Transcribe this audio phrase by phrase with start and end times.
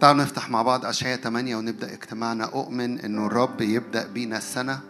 [0.00, 2.44] تعالوا نفتح مع بعض أشعية 8 ونبدأ اجتماعنا.
[2.44, 4.80] أؤمن إنه الرب يبدأ بينا السنة.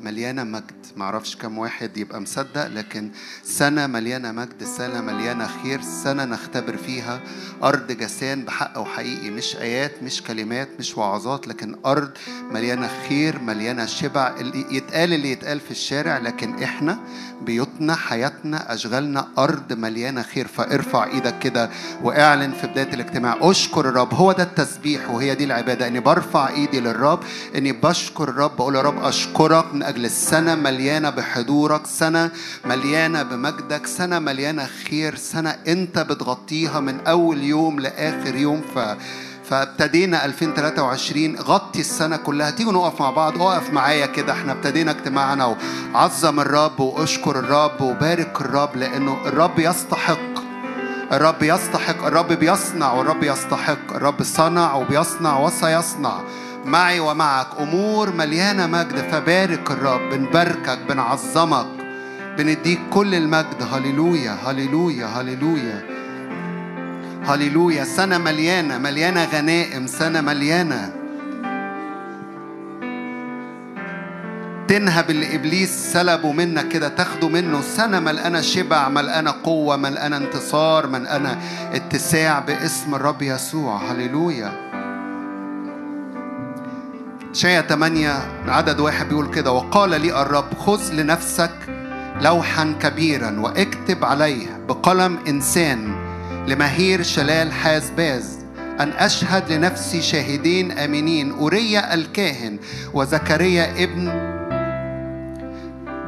[0.00, 0.86] مليانة مجد.
[0.96, 3.10] معرفش كم واحد يبقى مصدق لكن
[3.42, 7.20] سنة مليانة مجد سنة مليانة خير سنة نختبر فيها
[7.62, 9.30] أرض جسان بحق وحقيقي.
[9.30, 12.10] مش آيات مش كلمات مش وعظات لكن أرض
[12.50, 14.34] مليانة خير مليانة شبع.
[14.40, 16.98] اللي يتقال اللي يتقال في الشارع لكن إحنا
[17.42, 20.46] بيوتنا حياتنا أشغالنا أرض مليانة خير.
[20.46, 21.70] فارفع إيدك كده
[22.02, 23.36] واعلن في بداية الاجتماع.
[23.40, 24.14] أشكر الرب.
[24.14, 25.86] هو ده التسبيح وهي دي العبادة.
[25.86, 27.20] إني برفع إيدي للرب
[27.56, 28.56] إني بشكر الرب.
[28.56, 29.74] بقول يا رب أشكرك.
[29.74, 32.30] من أجل السنة مليانة بحضورك سنة
[32.64, 38.62] مليانة بمجدك سنة مليانة خير سنة أنت بتغطيها من أول يوم لآخر يوم.
[38.74, 38.78] ف
[39.50, 42.50] فابتدينا 2023 غطي السنة كلها.
[42.50, 43.42] تيجوا نقف مع بعض.
[43.42, 44.32] اقف معايا كده.
[44.32, 45.56] إحنا ابتدينا اجتماعنا.
[45.94, 50.38] وعظم الرب واشكر الرب وبارك الرب لأنه الرب يستحق.
[51.12, 52.04] الرب يستحق.
[52.04, 53.92] الرب بيصنع والرب يستحق.
[53.94, 56.20] الرب صنع وبيصنع وسيصنع.
[56.64, 61.66] معي ومعك أمور مليانة مجد فبارك الرب بنباركك بنعظمك
[62.38, 63.62] بنديك كل المجد.
[63.72, 65.82] هللويا هللويا هللويا.
[67.26, 67.84] هللويا.
[67.84, 70.92] سنة مليانة مليانة غنائم سنة مليانة.
[74.68, 77.60] تنهب اللي ابليس سلبه منك كده تاخده منه.
[77.60, 81.38] سنة ملقانه شبع ملقانه قوة ملقانه انتصار ملقانه
[81.74, 83.76] اتساع باسم الرب يسوع.
[83.90, 84.67] هللويا.
[87.32, 88.12] شاية 8
[88.48, 91.50] عدد واحد بيقول كده وقال لي الرب خذ لنفسك
[92.20, 95.94] لوحا كبيرا واكتب عليه بقلم إنسان
[96.48, 98.38] لمهير شلال حازباز
[98.80, 102.58] أن أشهد لنفسي شاهدين آمنين أوريا الكاهن
[102.94, 104.28] وزكريا ابن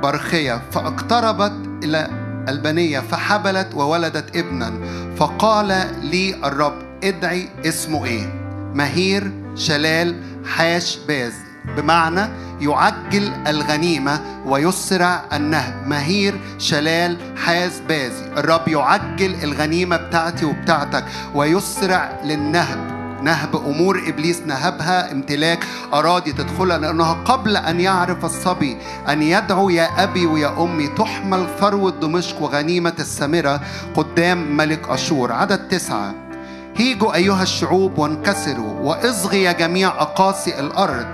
[0.03, 2.09] برخية فاقتربت إلى
[2.48, 4.73] البنية فحبلت وولدت ابنا
[5.17, 8.33] فقال لي الرب ادعي اسمه إيه؟
[8.75, 11.33] مهير شلال حاش باز
[11.77, 12.28] بمعنى
[12.60, 15.86] يعجل الغنيمة ويسرع النهب.
[15.86, 18.24] مهير شلال حاز بازي.
[18.36, 23.00] الرب يعجل الغنيمة بتاعتي وبتاعتك ويسرع للنهب.
[23.23, 28.77] نهب أمور إبليس نهبها امتلاك أراضي تدخلها لأنها قبل أن يعرف الصبي
[29.08, 33.61] أن يدعو يا أبي ويا أمي تحمل ثروة دمشق وغنيمة السامرة
[33.95, 35.33] قدام ملك أشور.
[35.33, 36.30] عدد تسعة.
[36.77, 41.07] هيجوا أيها الشعوب وانكسروا وإصغي جميع أقاصي الأرض.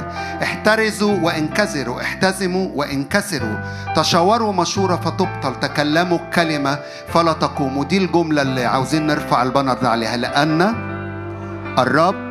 [0.42, 3.56] احترزوا وانكسروا احتزموا وانكسروا.
[3.96, 6.78] تشاوروا مشورة فتبطل تكلموا كلمة
[7.08, 7.84] فلا تقوموا.
[7.84, 10.74] دي الجملة اللي عاوزين نرفع البنر عليها لأن
[11.78, 12.25] الرب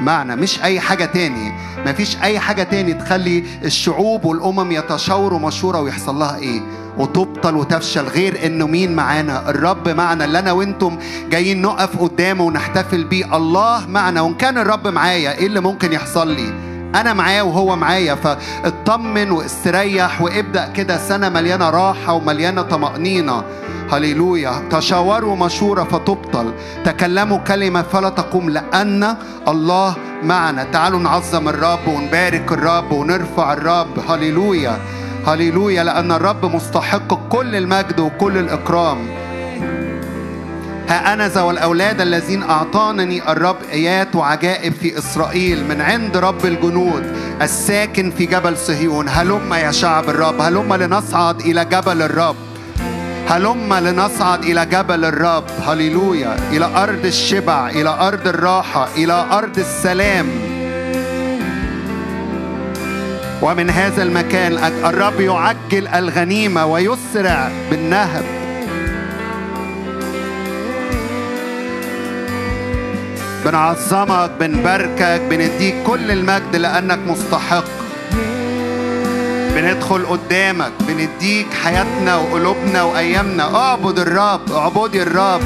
[0.00, 1.52] معنا مش أي حاجة تاني.
[1.86, 6.60] مفيش أي حاجة تاني تخلي الشعوب والأمم يتشاوروا مشورة ويحصل لها إيه؟
[6.98, 8.02] وتبطل وتفشل.
[8.06, 10.24] غير إنه مين معانا؟ الرب معنا.
[10.24, 10.98] اللي أنا وإنتم
[11.30, 13.36] جايين نقف قدامه ونحتفل بيه.
[13.36, 14.20] الله معنا.
[14.20, 16.52] وإن كان الرب معايا إيه اللي ممكن يحصل لي؟
[16.94, 18.14] أنا معاه وهو معايا.
[18.14, 23.44] فاطمن واستريح وابدأ كده سنة مليانة راحة ومليانة طمأنينة.
[23.92, 26.52] هللويا تشاوروا مشورة فتبطل
[26.84, 29.16] تكلموا كلمة فلا تقوم لأن
[29.48, 34.78] الله معنا تعالوا نعظم الرب ونبارك الرب ونرفع الرب هللويا
[35.26, 38.98] هللويا لأن الرب مستحق كل المجد وكل الإكرام
[40.88, 47.16] ها أنا ذا والأولاد الذين أعطانني الرب آيات وعجائب في إسرائيل من عند رب الجنود
[47.42, 52.36] الساكن في جبل صهيون هلم يا شعب الرب هلم لنصعد إلى جبل الرب
[53.28, 55.44] هلم لنصعد إلى جبل الرب.
[55.66, 56.36] هللويا.
[56.52, 60.26] إلى أرض الشبع إلى أرض الراحة إلى أرض السلام.
[63.42, 64.52] ومن هذا المكان
[64.84, 68.24] الرب يعجل الغنيمة ويسرع بالنهب.
[73.44, 77.87] بنعظمك بنباركك بنديك كل المجد لأنك مستحق.
[79.58, 83.56] بندخل قدامك بنديك حياتنا وقلوبنا وأيامنا.
[83.56, 85.40] اعبد الرب اعبدي الرب.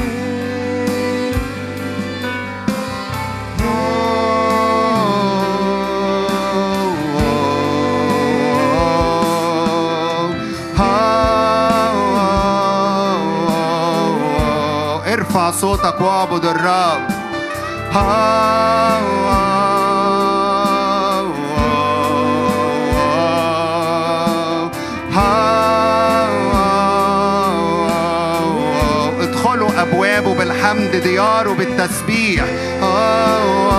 [15.07, 17.07] ارفع صوتك واعبد الرب.
[31.43, 33.72] بالحمد دياره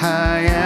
[0.00, 0.63] حياة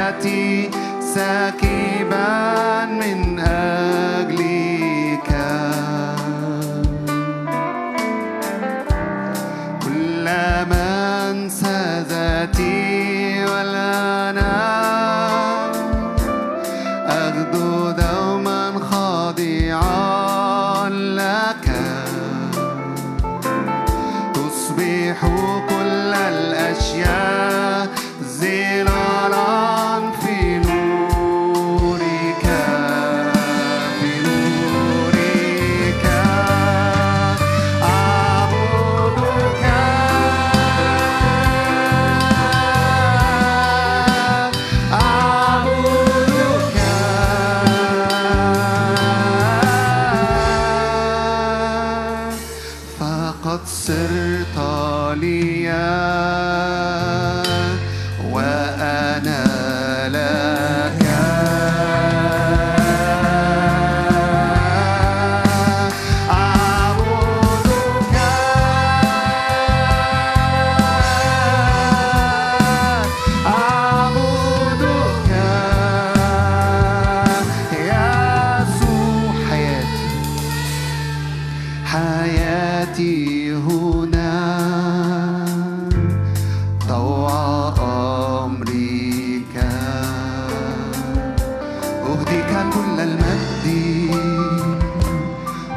[92.74, 93.66] كل المجد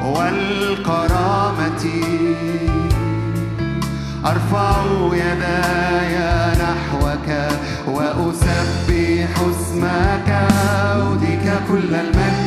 [0.05, 1.85] والكرامة.
[4.25, 4.71] أرفع
[5.13, 6.15] يداي
[6.61, 7.27] نحوك
[7.87, 10.29] وأسبح اسمك
[10.95, 12.40] أوديك كل المجد.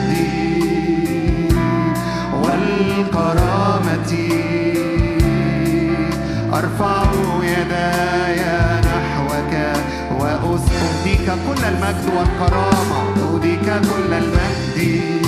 [11.46, 15.23] كل المجد والكرامة نوديك كل المجد.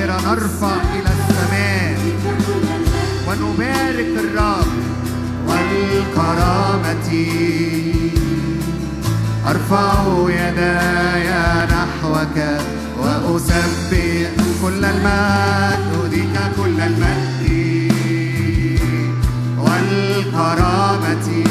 [0.00, 1.98] القاهرة نرفع إلى السماء
[3.28, 4.72] ونبارك الرب
[5.48, 7.10] والكرامة.
[9.48, 9.92] أرفع
[10.28, 11.28] يداي
[11.66, 12.36] نحوك
[12.98, 14.30] وأسبح
[14.62, 17.90] كل المجد أهديك كل المجد.
[19.58, 21.49] والكرامة.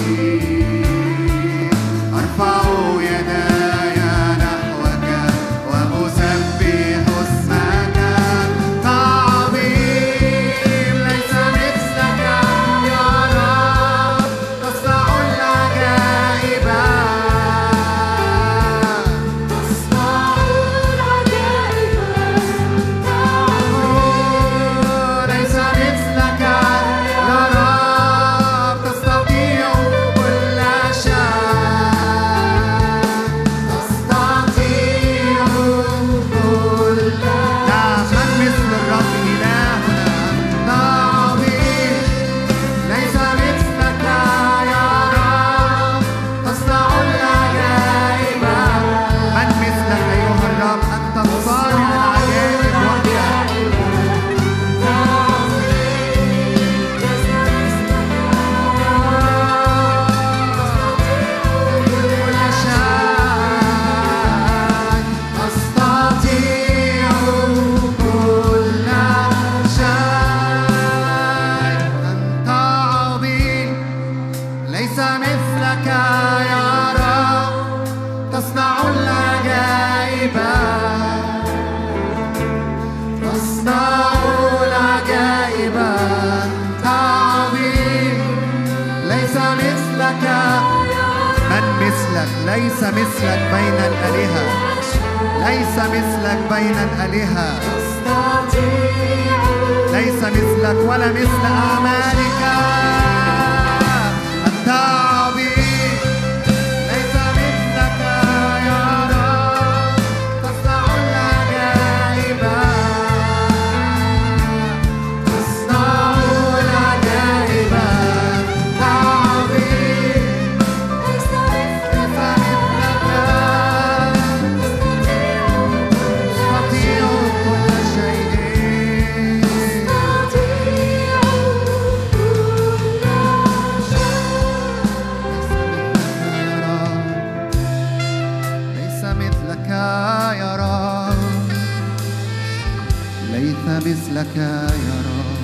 [143.79, 144.67] مثلك يا
[145.07, 145.39] رب.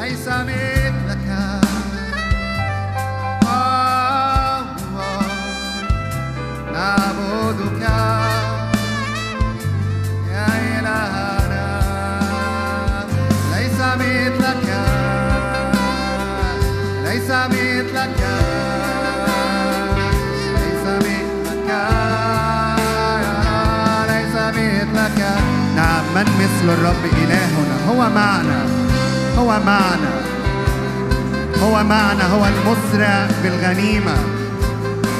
[0.00, 0.89] ليس مثلك
[26.60, 27.76] مثل الرب إلهنا.
[27.88, 28.66] هو معنا.
[29.38, 30.12] هو معنا.
[31.62, 32.26] هو معنا.
[32.26, 34.14] هو المسرع بالغنيمة.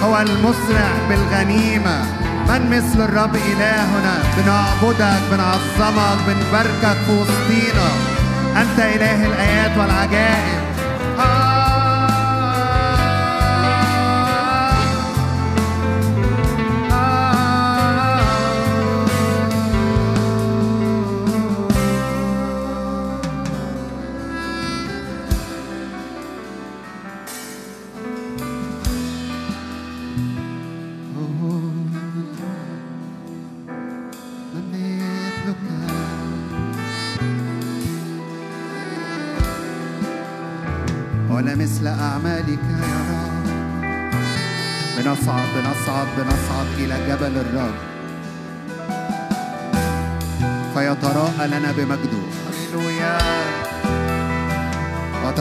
[0.03, 2.03] هو المسرع بالغنيمة.
[2.49, 7.89] من مثل الرب إلهنا؟ بنعبدك بنعظمك بنباركك في وسطينا.
[8.57, 10.70] أنت إله الآيات والعجائب.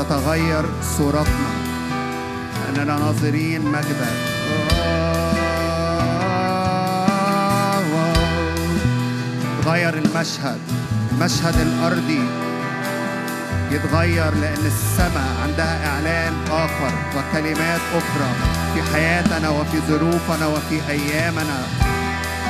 [0.09, 0.65] وتتغير
[0.97, 1.49] صورتنا.
[2.69, 4.17] أننا ناظرين مجدك
[9.63, 10.59] تغير المشهد.
[11.11, 12.23] المشهد الأرضي
[13.71, 18.31] يتغير لأن السماء عندها إعلان آخر وكلمات أخرى
[18.73, 21.59] في حياتنا وفي ظروفنا وفي أيامنا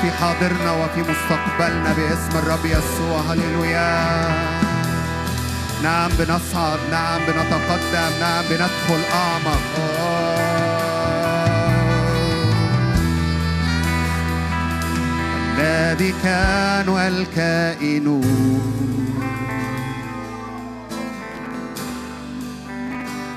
[0.02, 3.22] في حاضرنا وفي مستقبلنا باسم الرب يسوع.
[3.30, 4.79] هللويا.
[5.84, 9.90] نعم بنصعد نعم بنتقدم نعم بندخل أعمق.
[15.60, 18.08] الذي كان والكائن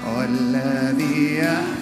[0.06, 1.81] والذي يأتي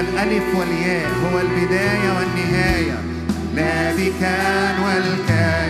[0.00, 2.98] الألف والياء هو البداية والنهاية.
[3.54, 5.67] الذي كان والكائن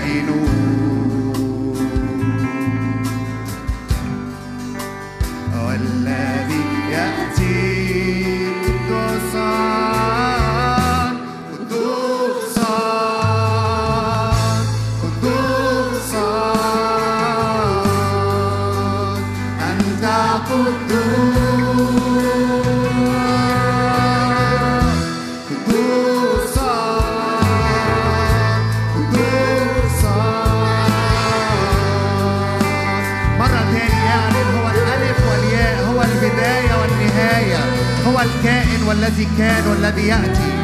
[38.38, 40.57] الكائن والذي كان والذي يأتي.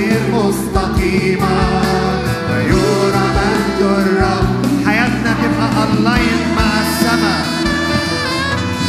[0.00, 1.56] غير مستقيمة
[2.50, 4.46] ويرى مجد الرب
[4.86, 7.46] حياتنا تبقى ألاين مع السماء.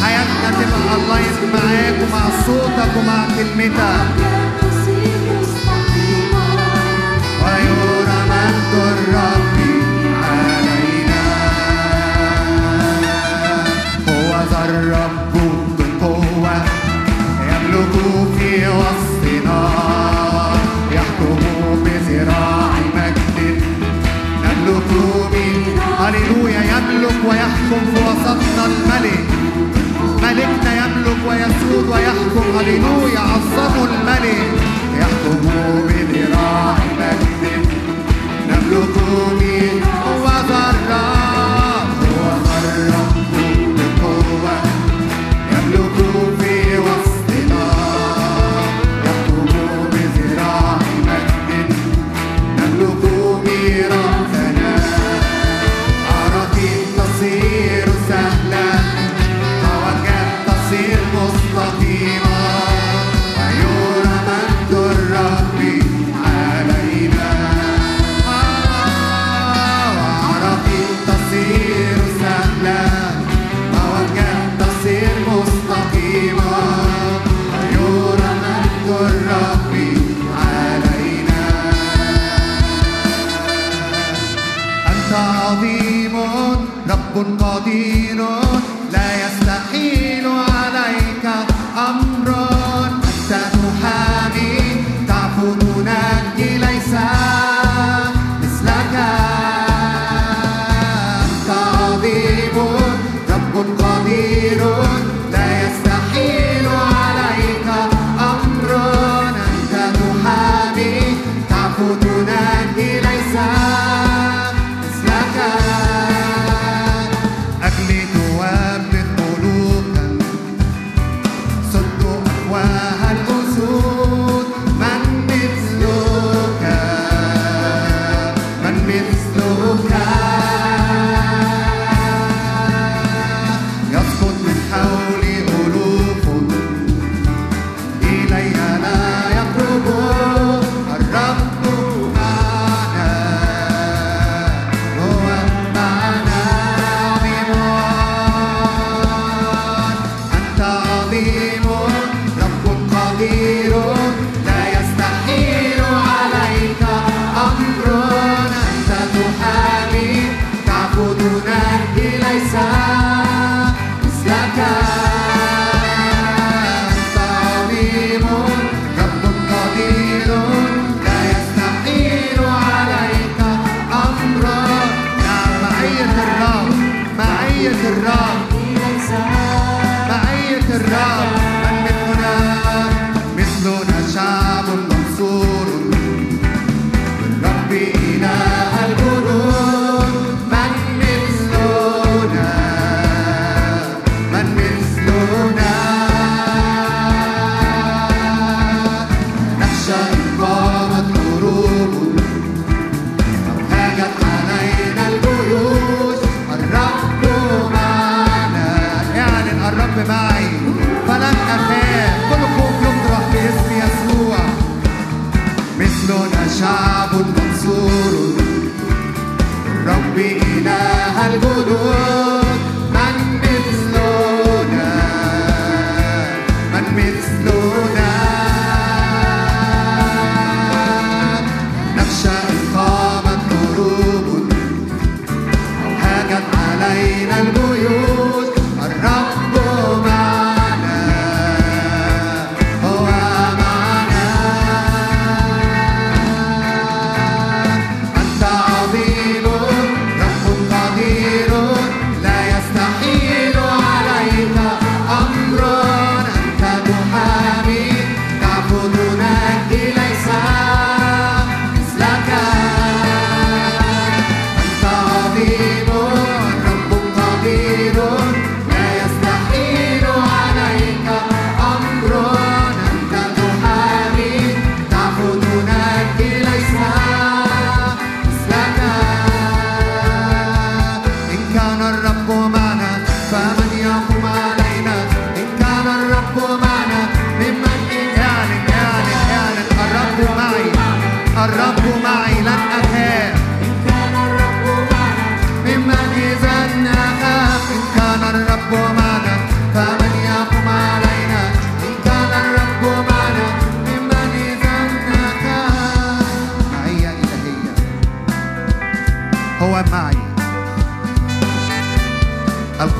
[0.03, 4.07] حياتنا تبقى ألاين معاك ومع صوتك ومع كلمتك.
[7.43, 9.57] ويرى مجد الرب
[10.23, 11.23] علينا.
[14.07, 15.33] هو ذا الرب
[15.77, 16.55] بالقوة
[17.49, 17.93] يملك
[18.37, 19.40] في وسطنا
[28.97, 29.27] الملك.
[30.23, 32.57] ملكنا يملك ويسود ويحكم.
[32.59, 34.51] هللويا عظموا الملك.
[34.99, 35.41] يحكم
[35.87, 37.67] بذراع ذراع مجد
[38.49, 38.95] نملك
[39.41, 39.90] من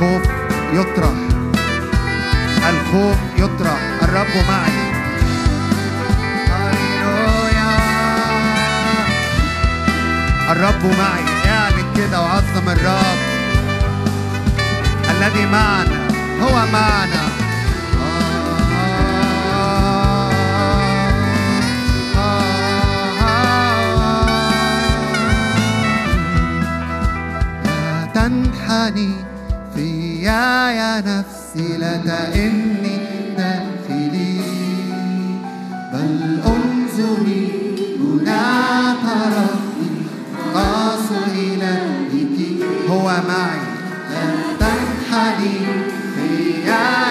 [0.02, 0.24] الخوف
[0.74, 1.14] يطرح.
[2.70, 3.80] الخوف يطرح.
[4.04, 4.92] الرب معي.
[10.52, 11.52] الرب معي.
[11.52, 13.18] اعلن كده وعظم الرب.
[15.10, 16.08] الذي معنا.
[16.42, 17.32] هو معنا.
[28.14, 29.31] تنحني.
[30.72, 32.98] يا نفسي لا تأني
[33.38, 34.42] داخلي.
[35.94, 37.52] بل أنظري
[38.00, 39.06] هناك
[39.38, 39.92] ربي
[40.54, 41.92] قاس إلى
[42.90, 43.62] هو معي.
[44.12, 45.58] لن تنحني
[46.16, 47.11] خيالي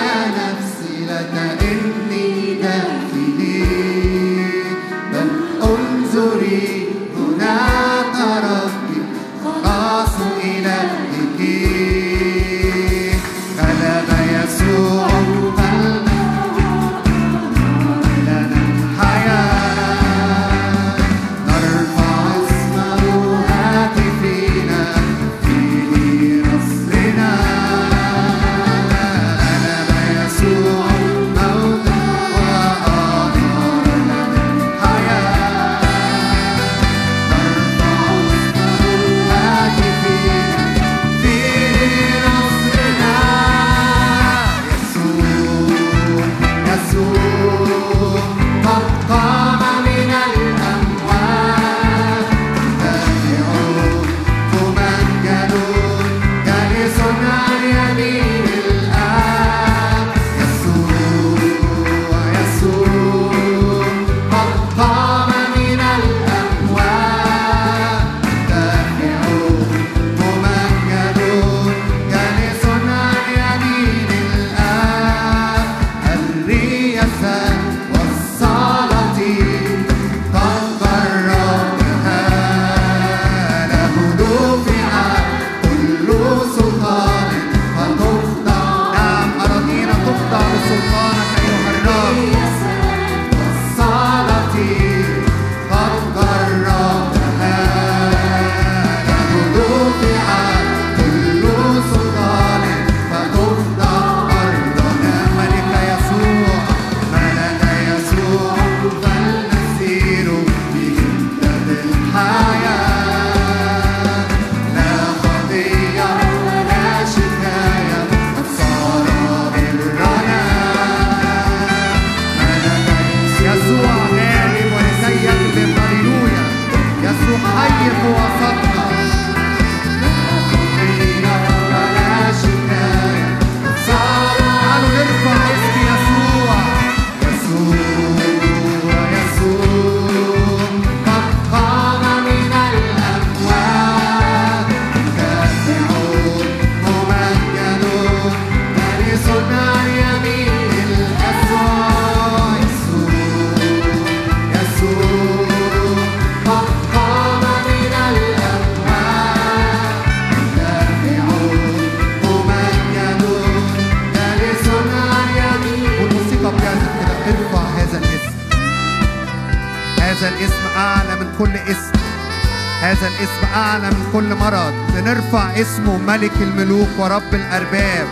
[175.60, 178.08] اسمه ملك الملوك ورب الأرباب.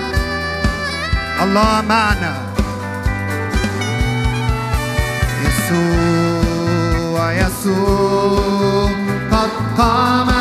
[1.43, 2.35] الله معنا.
[5.45, 8.91] يسوع يسوع
[9.33, 10.38] قد قام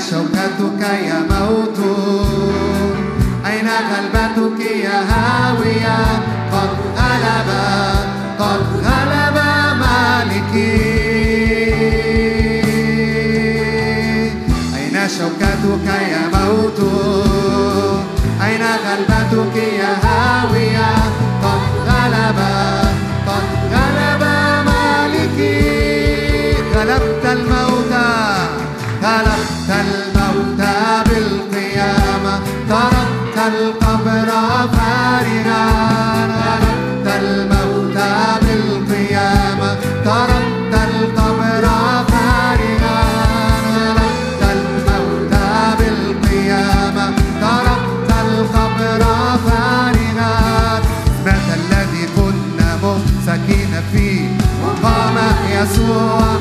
[0.00, 1.78] أين شوكتك يا موت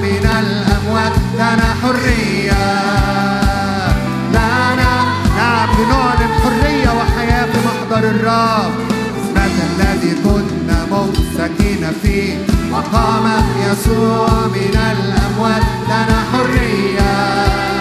[0.01, 2.65] من الأموات لنا حرية.
[4.31, 4.93] لنا
[5.37, 8.73] نعم بنعلن حرية وحياة في محضر الرب.
[9.35, 12.33] مات الذي كنا ممسكين فيه
[12.73, 13.25] وقام
[13.65, 17.78] يسوع من الأموات لنا حرية.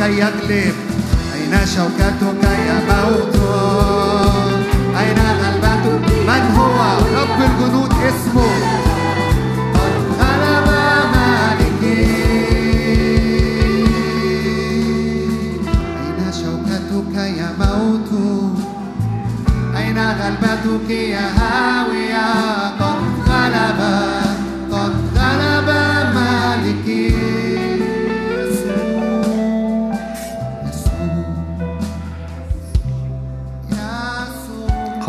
[0.00, 0.74] ولكي يغلب.
[1.34, 3.63] أين شوكتك يا موت؟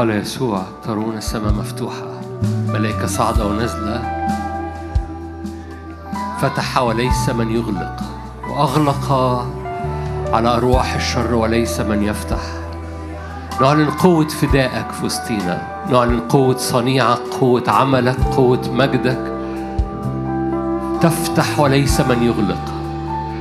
[0.06, 2.22] قال يسوع ترون السماء مفتوحة
[2.68, 4.28] ملائكة صاعدة ونازلة.
[6.42, 8.04] فتح وليس من يغلق
[8.50, 9.12] وأغلق
[10.34, 12.40] على أرواح الشر وليس من يفتح.
[13.62, 19.34] نعلن قوة فدائك في وسطينا نعلن قوة صنيعك قوة عملك قوة مجدك.
[21.02, 22.74] تفتح وليس من يغلق.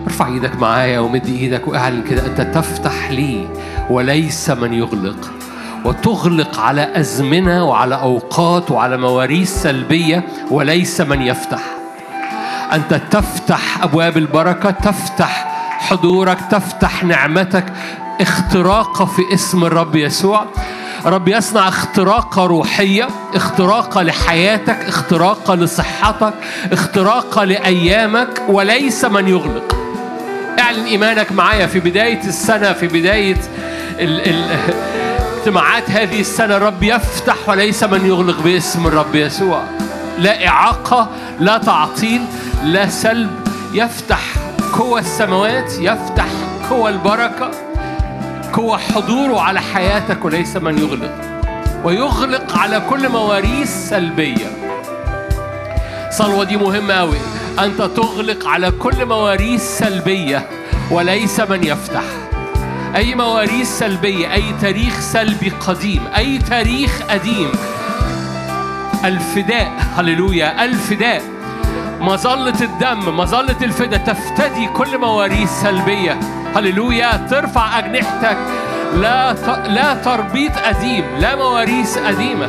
[0.04, 3.48] ارفع إيدك معايا ومد إيدك واعلن كده أنت تفتح لي
[3.90, 5.30] وليس من يغلق.
[5.84, 11.60] وتغلق على أزمنة وعلى أوقات وعلى مواريث سلبية وليس من يفتح.
[12.72, 15.46] أنت تفتح أبواب البركة تفتح
[15.78, 17.64] حضورك تفتح نعمتك.
[18.20, 20.44] اختراقه في اسم الرب يسوع.
[21.06, 26.34] رب يصنع اختراقه روحية اختراقه لحياتك اختراقه لصحتك
[26.72, 29.76] اختراقه لأيامك وليس من يغلق.
[30.58, 33.40] اعلن إيمانك معايا في بداية السنة في بداية
[34.00, 34.58] ال ال
[35.44, 39.62] اجتماعات هذه السنة الرب يفتح وليس من يغلق باسم الرب يسوع.
[40.18, 41.08] لا إعاقة
[41.40, 42.24] لا تعطيل
[42.62, 43.30] لا سلب.
[43.72, 44.20] يفتح
[44.72, 46.26] قوى السماوات يفتح
[46.70, 47.50] قوى البركة.
[48.52, 51.12] قوى حضوره على حياتك وليس من يغلق.
[51.84, 54.50] ويغلق على كل مواريث سلبية.
[56.08, 57.18] الصلوة دي مهمة أوي.
[57.58, 60.48] أنت تغلق على كل مواريث سلبية
[60.90, 62.02] وليس من يفتح.
[62.96, 67.52] أي مواريث سلبية أي تاريخ سلبي قديم أي تاريخ قديم.
[69.04, 71.22] الفداء هللويا الفداء.
[72.00, 76.20] مظلة الدم مظلة الفداء تفتدي كل مواريث سلبية.
[76.56, 78.36] هللويا ترفع أجنحتك.
[78.96, 79.68] لا ت...
[79.68, 82.48] لا تربيط قديم لا مواريث قديمة.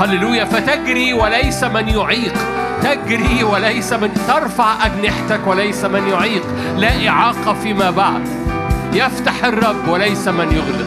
[0.00, 2.34] هللويا فتجري وليس من يعيق.
[2.82, 6.42] تجري وليس من ترفع أجنحتك وليس من يعيق.
[6.76, 8.45] لا إعاقة فيما بعد.
[8.92, 10.86] يفتح الرب وليس من يغلق.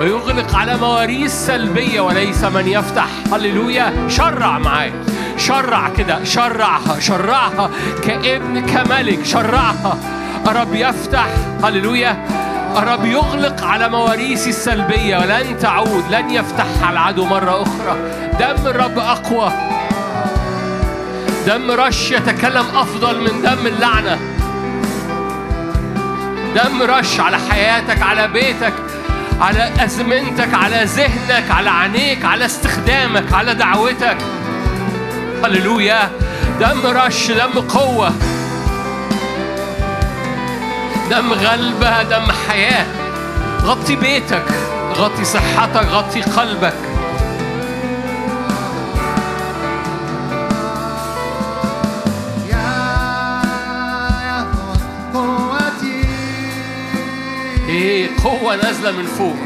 [0.00, 3.08] ويغلق على مواريث سلبية وليس من يفتح.
[3.32, 4.08] هللويا.
[4.08, 4.92] شرع معايا.
[5.38, 6.24] شرع كده.
[6.24, 7.00] شرعها.
[7.00, 7.70] شرعها
[8.04, 9.24] كابن كملك.
[9.24, 9.98] شرعها.
[10.48, 11.26] الرب يفتح.
[11.64, 12.16] هللويا.
[12.76, 15.18] الرب يغلق على مواريث السلبية.
[15.18, 16.04] ولن تعود.
[16.10, 17.96] لن يفتحها العدو مرة أخرى.
[18.40, 19.52] دم الرب أقوى.
[21.46, 24.35] دم رش يتكلم أفضل من دم اللعنة.
[26.56, 28.72] دم رش على حياتك على بيتك
[29.40, 34.16] على أزمنتك على ذهنك على عينيك على استخدامك على دعوتك.
[35.44, 36.10] هللويا.
[36.60, 38.12] دم رش دم قوة.
[41.10, 42.86] دم غلبة دم حياة.
[43.64, 44.44] غطي بيتك
[44.96, 46.95] غطي صحتك غطي قلبك.
[57.76, 59.36] إيه قوة نازلة من فوق.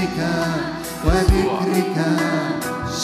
[0.00, 0.18] اسمك
[1.04, 1.96] وذكرك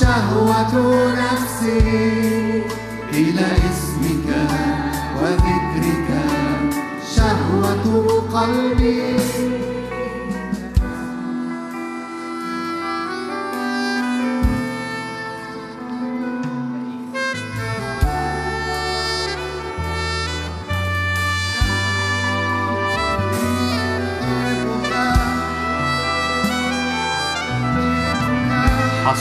[0.01, 0.73] شهوة
[1.13, 2.63] نفسي
[3.13, 4.29] إلى اسمك
[5.23, 6.09] وذكرك
[7.17, 7.85] شهوة
[8.33, 9.66] قلبي.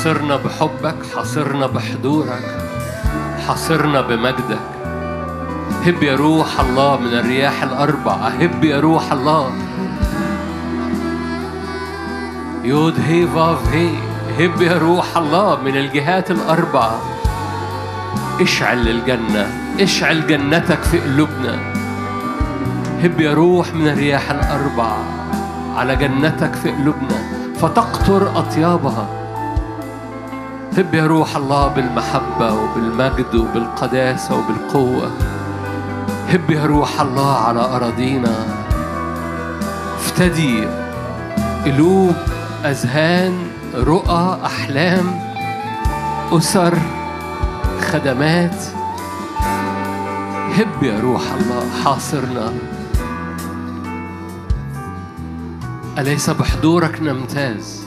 [0.05, 2.57] حاصرنا بحبك حاصرنا بحضورك
[3.47, 4.65] حاصرنا بمجدك.
[5.85, 9.51] هب يا روح الله من الرياح الأربع هب يا روح الله.
[12.63, 13.89] يود هي فاف هي
[14.39, 16.91] هب يا روح الله من الجهات الأربع
[18.41, 19.47] اشعل الجنة
[19.79, 21.59] اشعل جنتك في قلوبنا.
[23.03, 24.97] هب يا روح من الرياح الأربع
[25.75, 27.17] على جنتك في قلوبنا.
[27.61, 29.24] فتقطر أطيابها.
[30.77, 35.11] هب يا روح الله بالمحبة وبالمجد وبالقداسة وبالقوة.
[36.29, 38.35] هب يا روح الله على أراضينا.
[39.95, 40.67] افتدي
[41.65, 42.15] قلوب
[42.65, 45.19] أذهان رؤى أحلام
[46.31, 46.77] أسر
[47.91, 48.63] خدمات.
[50.57, 52.53] هب يا روح الله حاصرنا.
[55.97, 57.84] أليس بحضورك نمتاز؟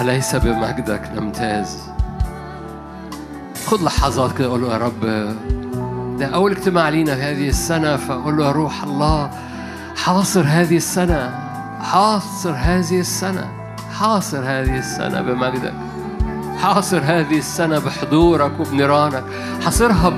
[0.00, 1.78] أليس بمجدك نمتاز؟
[3.66, 5.00] خد لحظات كده قول له يا رب.
[6.18, 9.30] ده أول اجتماع لينا في هذه السنة فقول له يا روح الله
[9.96, 11.34] حاصر هذه السنة
[11.80, 13.48] حاصر هذه السنة
[13.98, 15.74] حاصر هذه السنة بمجدك
[16.62, 19.24] حاصر هذه السنة بحضورك وبنيرانك.
[19.64, 20.12] حاصرها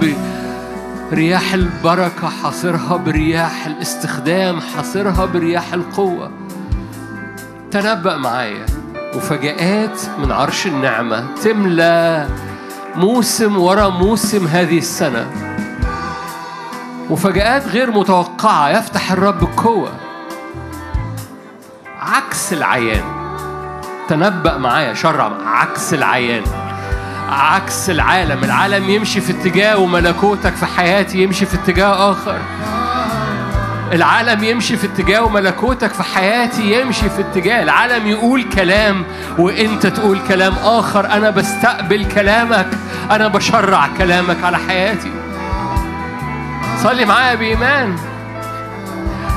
[1.11, 6.31] برياح البركة حاصرها برياح الاستخدام حاصرها برياح القوة.
[7.71, 8.67] تنبأ معايا.
[9.15, 12.29] مفاجآت من عرش النعمة تملى
[12.97, 15.31] موسم ورا موسم هذه السنة.
[17.11, 19.93] مفاجآت غير متوقعة يفتح الرب القوة
[22.01, 23.05] عكس العيان.
[24.09, 26.45] تنبأ معايا شرع عكس العيان.
[27.29, 28.45] عكس العالم.
[28.45, 32.39] العالم يمشي في اتجاه وملكوتك في حياتي يمشي في اتجاه آخر.
[33.93, 37.63] العالم يمشي في اتجاه وملكوتك في حياتي يمشي في اتجاه.
[37.63, 39.05] العالم يقول كلام
[39.39, 41.07] وانت تقول كلام آخر.
[41.13, 42.69] أنا بستقبل كلامك.
[43.11, 45.11] أنا بشرع كلامك على حياتي.
[46.83, 47.97] صلي معايا بإيمان.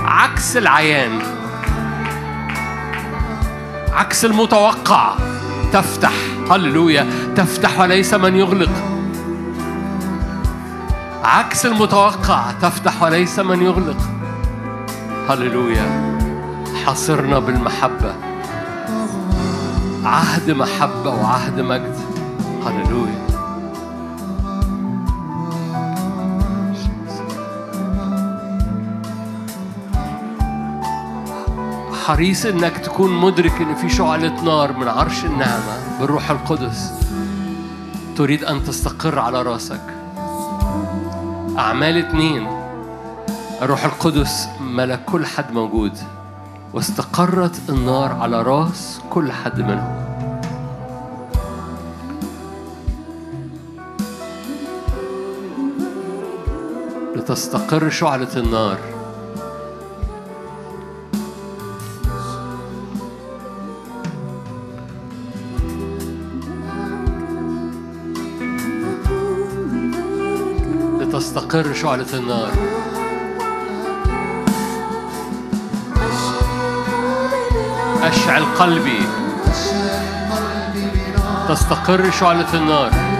[0.05, 1.19] عكس العيان.
[3.93, 5.13] عكس المتوقع.
[5.73, 6.11] تفتح.
[6.51, 7.07] هللويا.
[7.35, 8.71] تفتح وليس من يغلق.
[11.23, 12.51] عكس المتوقع.
[12.61, 14.18] تفتح وليس من يغلق.
[15.29, 16.17] هللويا.
[16.85, 18.15] حاصرنا بالمحبة.
[20.03, 21.97] عهد محبة وعهد مجد.
[22.65, 23.27] هللويا.
[32.05, 36.91] حريص إنك تكون مدرك إن في شعلة نار من عرش النعمة بالروح القدس.
[38.17, 39.81] تريد أن تستقر على رأسك.
[41.57, 42.47] أعمال اتنين.
[43.61, 45.97] الروح القدس ملك كل حد موجود.
[46.73, 50.09] واستقرت النار على راس كل حد منهم.
[57.15, 58.77] لتستقر شعلة النار.
[70.99, 72.78] لتستقر شعلة النار.
[78.03, 78.99] أشعل قلبي.
[81.49, 83.18] تستقر شعلة النار.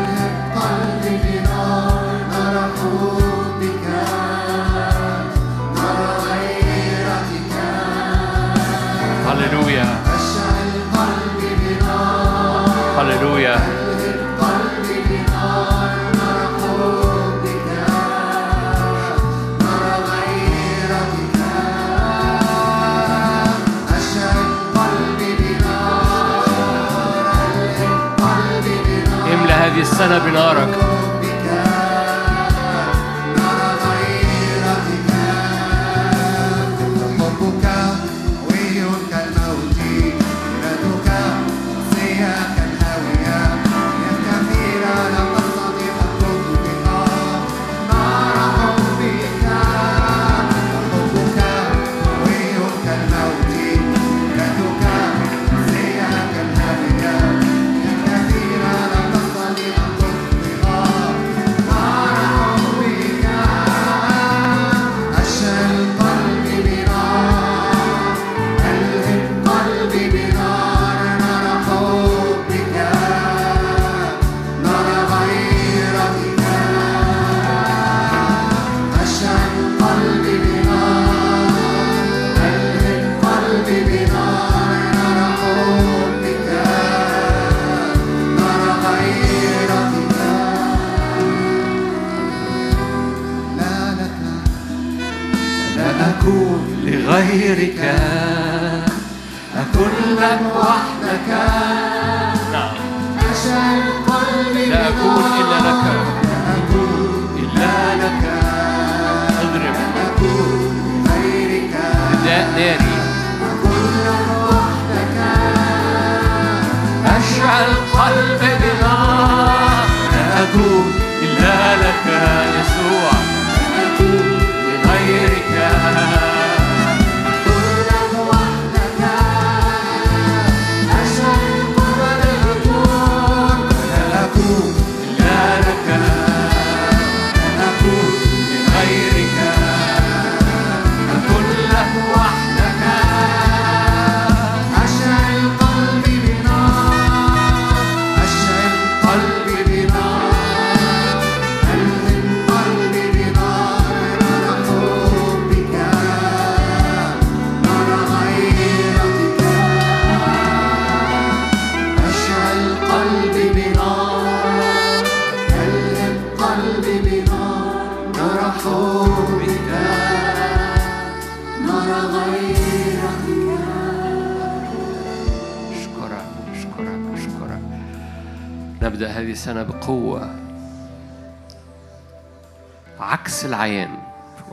[30.00, 30.89] السنة بنارك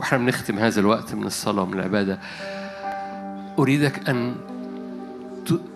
[0.07, 2.19] وإحنا بنختم هذا الوقت من الصلاة ومن العبادة.
[3.59, 4.35] أريدك أن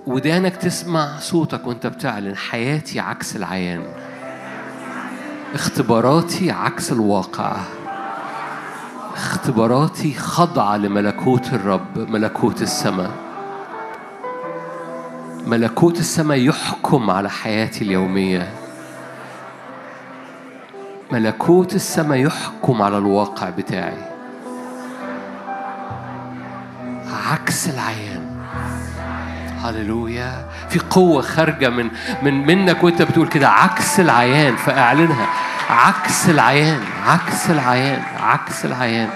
[0.08, 3.84] ودانك تسمع صوتك وأنت بتعلن حياتي عكس العيان.
[5.54, 7.58] اختباراتي عكس الواقع.
[9.16, 13.12] اختباراتي خاضعة لملكوت الرب ملكوت السماء.
[15.48, 18.54] ملكوت السماء يحكم على حياتي اليومية.
[21.12, 24.21] ملكوت السماء يحكم على الواقع بتاعي.
[27.32, 28.42] عكس العيان.
[29.64, 30.46] هللويا.
[30.70, 31.90] في قوة خارجة من
[32.22, 35.28] من منك وانت بتقول كده عكس العيان فاعلنها.
[35.70, 39.10] عكس العيان عكس العيان عكس العيان.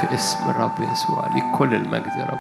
[0.00, 2.30] في اسم الرب يسوع ليك كل المجد يا رب.